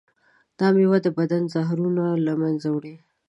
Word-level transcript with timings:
دا 0.59 0.67
میوه 0.75 0.97
د 1.05 1.07
بدن 1.17 1.43
زهرونه 1.55 2.03
له 2.25 2.33
منځه 2.41 2.67
وړي. 2.75 2.95